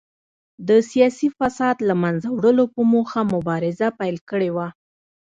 [0.67, 4.67] د سیاسي فساد له منځه وړلو په موخه مبارزه پیل کړې وه.